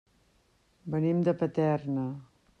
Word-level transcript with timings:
Venim 0.95 1.21
de 1.29 1.37
Paterna. 1.43 2.09